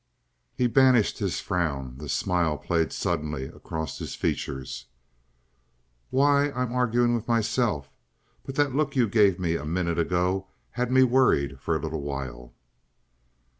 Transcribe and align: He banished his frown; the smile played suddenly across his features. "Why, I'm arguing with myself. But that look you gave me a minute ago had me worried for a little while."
He 0.55 0.65
banished 0.65 1.19
his 1.19 1.39
frown; 1.39 1.97
the 1.99 2.09
smile 2.09 2.57
played 2.57 2.91
suddenly 2.91 3.45
across 3.45 3.99
his 3.99 4.15
features. 4.15 4.87
"Why, 6.09 6.49
I'm 6.53 6.73
arguing 6.73 7.13
with 7.13 7.27
myself. 7.27 7.91
But 8.43 8.55
that 8.55 8.73
look 8.73 8.95
you 8.95 9.07
gave 9.07 9.37
me 9.37 9.55
a 9.55 9.63
minute 9.63 9.99
ago 9.99 10.47
had 10.71 10.91
me 10.91 11.03
worried 11.03 11.59
for 11.59 11.75
a 11.75 11.79
little 11.79 12.01
while." 12.01 12.55